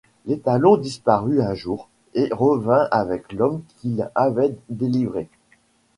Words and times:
L’étalon 0.25 0.77
disparut 0.77 1.43
un 1.43 1.53
jour 1.53 1.87
et 2.15 2.29
revint 2.31 2.87
avec 2.89 3.31
l'homme 3.33 3.61
qu'il 3.77 4.09
avait 4.15 4.55
délivré. 4.67 5.29